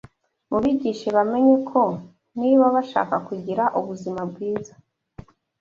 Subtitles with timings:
[0.49, 1.81] Mubigishe bamenye ko
[2.39, 4.73] niba bashaka kugira ubuzima bwiza